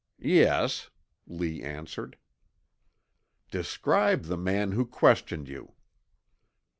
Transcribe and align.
"Yes," 0.23 0.89
Lee 1.27 1.61
answered. 1.61 2.17
"Describe 3.51 4.23
the 4.23 4.35
man 4.35 4.71
who 4.71 4.83
questioned 4.83 5.47
you?" 5.47 5.73